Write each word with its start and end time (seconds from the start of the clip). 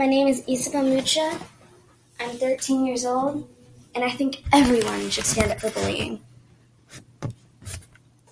My 0.00 0.06
name 0.06 0.28
is 0.28 0.42
Isabel 0.48 0.84
Mucha. 0.84 1.38
I'm 2.18 2.30
13 2.30 2.86
years 2.86 3.04
old, 3.04 3.46
and 3.94 4.02
I 4.02 4.08
think 4.08 4.42
everyone 4.50 5.10
should 5.10 5.26
stand 5.26 5.52
up 5.52 5.60
for 5.60 5.68
bullying. 5.68 6.22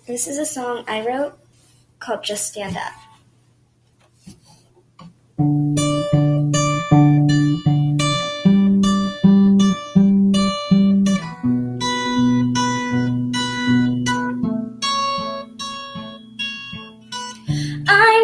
This 0.06 0.26
is 0.26 0.38
a 0.38 0.46
song 0.46 0.84
I 0.88 1.06
wrote 1.06 1.38
called 1.98 2.24
Just 2.24 2.46
Stand 2.52 2.78
Up. 2.78 2.94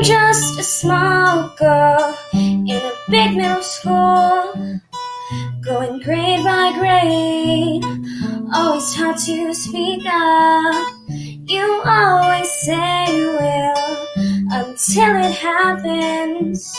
Just 0.05 0.59
a 0.59 0.63
small 0.63 1.49
girl 1.57 2.19
in 2.35 2.77
a 2.77 2.93
big 3.09 3.35
middle 3.39 3.63
school, 3.63 4.53
going 5.65 5.99
grade 6.01 6.45
by 6.45 6.73
grade, 6.79 7.83
always 8.53 8.95
taught 8.95 9.17
to 9.17 9.55
speak 9.55 10.03
up. 10.05 10.93
You 11.09 11.83
always 11.87 12.51
say 12.51 13.17
you 13.17 13.29
will 13.29 14.07
until 14.53 15.17
it 15.25 15.33
happens. 15.33 16.71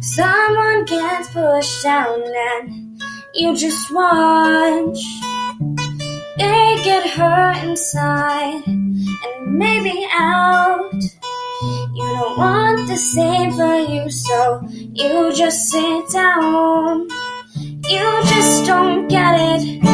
Someone 0.00 0.84
gets 0.84 1.28
pushed 1.30 1.82
down 1.82 2.22
and 2.22 3.02
you 3.34 3.56
just 3.56 3.92
watch. 3.92 5.00
They 6.38 6.80
get 6.84 7.04
hurt 7.04 7.64
inside 7.64 8.62
and 8.64 9.58
maybe 9.58 10.06
out. 10.12 10.69
The 12.90 12.96
same 12.96 13.52
for 13.52 13.76
you, 13.76 14.10
so 14.10 14.60
you 14.68 15.32
just 15.32 15.70
sit 15.70 16.08
down. 16.10 17.06
You 17.88 18.22
just 18.24 18.66
don't 18.66 19.06
get 19.06 19.36
it 19.38 19.84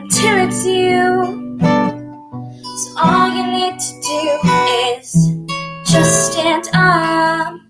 until 0.00 0.48
it's 0.48 0.64
you. 0.64 1.58
So 2.78 2.88
all 2.96 3.28
you 3.28 3.44
need 3.52 3.78
to 3.78 3.92
do 4.00 4.40
is 4.96 5.12
just 5.92 6.32
stand 6.32 6.70
up. 6.72 7.67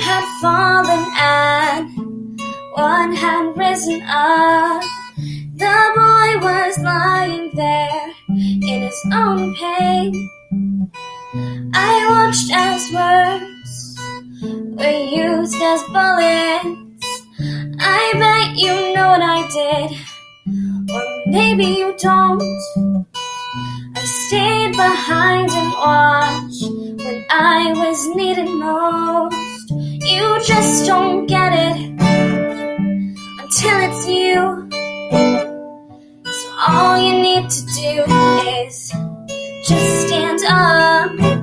Had 0.00 0.24
fallen 0.40 1.04
and 1.16 2.40
one 2.74 3.12
had 3.14 3.56
risen 3.56 4.02
up. 4.02 4.82
The 5.56 5.78
boy 5.96 6.46
was 6.46 6.78
lying 6.78 7.50
there 7.54 8.14
in 8.28 8.82
his 8.82 9.00
own 9.12 9.54
pain. 9.56 10.30
I 11.74 11.92
watched 12.10 12.50
as 12.52 12.82
words 12.92 13.98
were 14.78 15.00
used 15.10 15.60
as 15.60 15.82
bullets. 15.94 17.08
I 17.80 18.12
bet 18.22 18.56
you 18.56 18.94
know 18.94 19.08
what 19.08 19.22
I 19.22 19.40
did, 19.58 19.90
or 20.94 21.04
maybe 21.26 21.64
you 21.64 21.94
don't. 21.98 22.42
I 23.96 24.00
stayed 24.04 24.72
behind 24.72 25.50
and 25.50 25.72
watched 25.72 26.62
when 27.04 27.24
I 27.30 27.72
was 27.74 28.14
needed 28.14 28.48
most. 28.48 29.37
Don't 30.88 31.26
get 31.26 31.52
it 31.52 31.76
until 33.42 33.76
it's 33.84 34.08
you. 34.08 34.68
So 36.32 36.48
all 36.66 36.96
you 36.96 37.12
need 37.20 37.50
to 37.50 37.60
do 37.76 38.04
is 38.56 38.90
just 39.68 40.06
stand 40.06 40.40
up. 40.48 41.37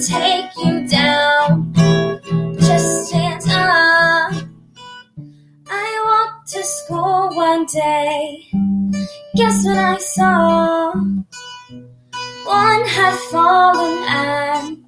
Take 0.00 0.50
you 0.56 0.86
down. 0.86 1.72
Just 2.58 3.08
stand 3.08 3.42
up. 3.48 4.32
I 5.68 5.88
walked 6.06 6.48
to 6.52 6.62
school 6.62 7.30
one 7.34 7.66
day. 7.66 8.46
Guess 9.34 9.64
what 9.64 9.78
I 9.78 9.98
saw? 9.98 10.92
One 12.44 12.84
had 12.86 13.14
fallen 13.30 14.04
and 14.08 14.78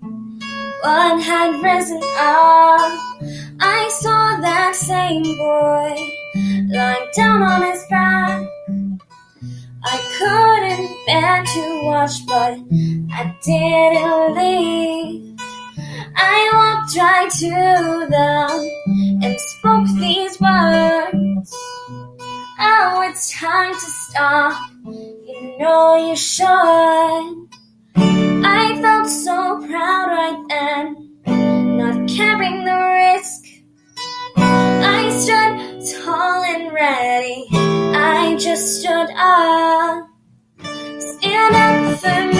one 0.82 1.20
had 1.20 1.60
risen 1.60 2.02
up. 2.18 2.92
I 3.60 3.88
saw 4.00 4.40
that 4.40 4.76
same 4.76 5.24
boy 5.24 6.08
lying 6.72 7.08
down 7.16 7.42
on 7.42 7.62
his 7.62 7.84
back. 7.90 8.46
I 9.82 9.98
couldn't 10.18 10.69
bear 11.06 11.42
to 11.44 11.82
watch, 11.84 12.26
but 12.26 12.58
I 13.12 13.36
didn't 13.42 14.34
leave. 14.36 15.36
I 16.16 16.50
walked 16.52 16.96
right 16.96 17.30
to 17.30 18.06
them 18.10 19.22
and 19.22 19.40
spoke 19.40 19.86
these 19.98 20.40
words. 20.40 21.54
Oh, 22.62 23.02
it's 23.08 23.32
time 23.32 23.72
to 23.72 23.80
stop. 23.80 24.70
You 24.84 25.56
know 25.58 26.08
you 26.08 26.16
should. 26.16 27.48
I 27.96 28.78
felt 28.82 29.08
so 29.08 29.66
proud 29.66 30.08
right 30.10 30.44
then, 30.48 31.76
not 31.78 32.08
carrying 32.08 32.64
the 32.64 32.76
risk. 32.76 33.44
I 34.36 35.10
stood 35.10 36.04
tall 36.04 36.44
and 36.44 36.72
ready. 36.72 37.46
I 37.52 38.36
just 38.38 38.80
stood 38.80 39.08
up. 39.16 40.09
And 42.02 42.39